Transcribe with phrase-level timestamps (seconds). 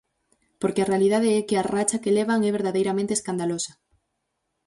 [0.61, 3.73] Porque a realidade é que a racha que levan é verdadeiramente escandalosa.